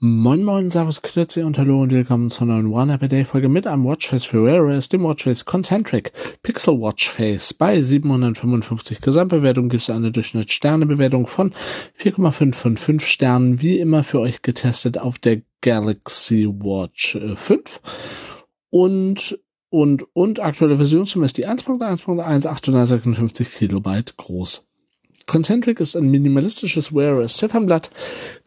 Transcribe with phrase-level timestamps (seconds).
[0.00, 3.48] Moin Moin, Servus, Knötze und Hallo und willkommen zur neuen One App a Day Folge
[3.48, 7.52] mit einem Watchface für Wearers, dem Watchface Concentric Pixel Watchface.
[7.52, 11.52] Bei 755 Gesamtbewertungen gibt es eine Durchschnittssternebewertung von
[11.98, 17.58] 4,5 von 5 Sternen, wie immer für euch getestet auf der Galaxy Watch 5.
[17.58, 17.88] Äh,
[18.70, 24.67] und und und aktuelle Version ist die 1.1.1 856 Kilobyte groß.
[25.28, 27.90] Concentric ist ein minimalistisches Wear-as-Ziffernblatt,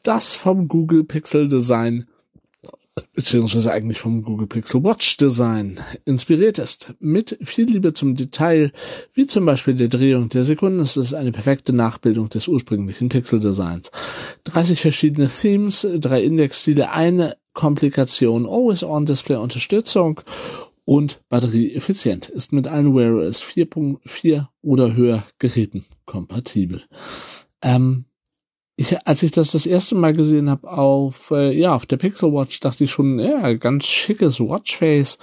[0.04, 2.08] das vom Google Pixel Design
[3.14, 6.94] beziehungsweise eigentlich vom Google Pixel Watch Design inspiriert ist.
[7.00, 8.72] Mit viel Liebe zum Detail,
[9.14, 13.40] wie zum Beispiel der Drehung der Sekunden, ist es eine perfekte Nachbildung des ursprünglichen Pixel
[13.40, 13.92] Designs.
[14.46, 20.22] 30 verschiedene Themes, drei Indexstile, eine Komplikation, Always-on-Display Unterstützung
[20.92, 26.84] und batterieeffizient, ist mit allen Wear OS 4.4 oder höher Geräten kompatibel.
[27.62, 28.04] Ähm,
[28.76, 32.34] ich, als ich das das erste Mal gesehen habe auf äh, ja auf der Pixel
[32.34, 35.18] Watch, dachte ich schon, ja, ganz schickes Watchface.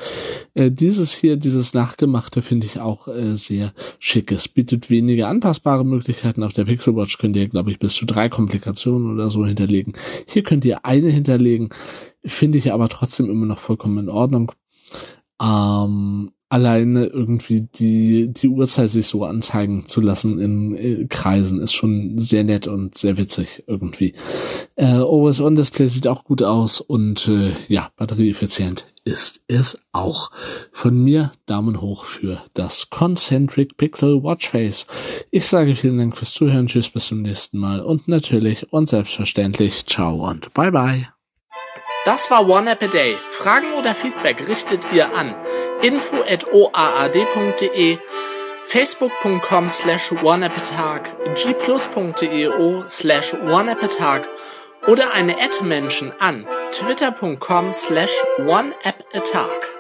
[0.55, 4.33] Äh, dieses hier, dieses nachgemachte, finde ich auch äh, sehr schick.
[4.33, 6.45] Es bietet wenige anpassbare Möglichkeiten.
[6.45, 9.93] Auf der Pixel Watch könnt ihr, glaube ich, bis zu drei Komplikationen oder so hinterlegen.
[10.27, 11.69] Hier könnt ihr eine hinterlegen,
[12.25, 14.53] finde ich aber trotzdem immer noch vollkommen in Ordnung.
[15.41, 21.75] Ähm, alleine irgendwie die, die Uhrzeit sich so anzeigen zu lassen in äh, Kreisen ist
[21.75, 24.15] schon sehr nett und sehr witzig irgendwie.
[24.77, 30.31] Äh, OS On Display sieht auch gut aus und äh, ja, batterieeffizient ist es auch.
[30.73, 34.87] Von mir Daumen hoch für das Concentric Pixel Watchface.
[35.31, 39.87] Ich sage vielen Dank fürs Zuhören, tschüss, bis zum nächsten Mal und natürlich und selbstverständlich
[39.87, 41.18] ciao und bye bye.
[42.09, 43.19] Das war One App a Day.
[43.29, 45.35] Fragen oder Feedback richtet ihr an
[45.83, 47.99] info at oaad.de,
[48.65, 51.03] facebook.com slash oneappatag,
[51.35, 54.27] gplus.eo slash oneappatag
[54.87, 59.78] oder eine Ad-Menschen an twitter.com slash oneappatag.